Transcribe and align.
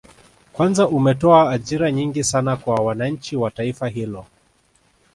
Kwanza 0.53 0.87
umetoa 0.87 1.51
ajira 1.51 1.91
nyingi 1.91 2.23
sana 2.23 2.57
kwa 2.57 2.75
wananchi 2.75 3.35
wa 3.35 3.51
taifa 3.51 3.87
hilo 3.87 4.25